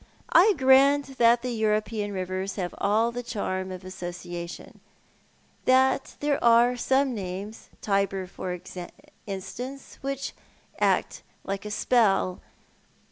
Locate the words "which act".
10.01-11.21